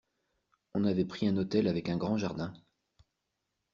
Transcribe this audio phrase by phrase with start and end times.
[0.73, 2.55] On avait pris un hôtel avec un grand jardin.